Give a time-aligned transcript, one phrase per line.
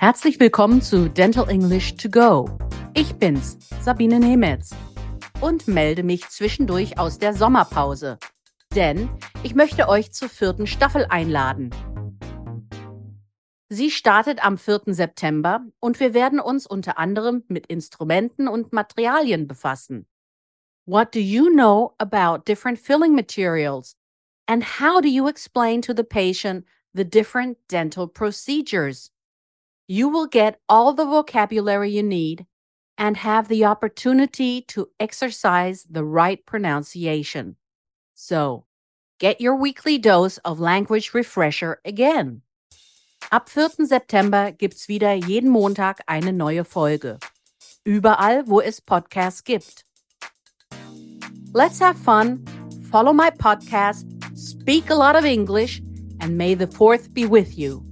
[0.00, 2.48] Herzlich willkommen zu Dental English to Go.
[2.94, 4.70] Ich bin's, Sabine Nemetz,
[5.42, 8.18] und melde mich zwischendurch aus der Sommerpause.
[8.74, 9.10] Denn
[9.42, 11.68] ich möchte euch zur vierten Staffel einladen.
[13.68, 14.84] Sie startet am 4.
[14.86, 20.06] September und wir werden uns unter anderem mit Instrumenten und Materialien befassen.
[20.86, 23.98] What do you know about different filling materials?
[24.46, 26.64] And how do you explain to the patient
[26.94, 29.12] the different dental procedures?
[29.90, 32.46] You will get all the vocabulary you need
[32.96, 37.56] and have the opportunity to exercise the right pronunciation.
[38.14, 38.66] So,
[39.18, 42.42] get your weekly dose of language refresher again.
[43.32, 43.84] Ab 4.
[43.84, 47.18] September gibt's wieder jeden Montag eine neue Folge.
[47.84, 49.82] Überall, wo es Podcasts gibt.
[51.52, 52.44] Let's have fun,
[52.92, 54.06] follow my podcast,
[54.38, 55.82] speak a lot of English,
[56.20, 57.89] and may the fourth be with you.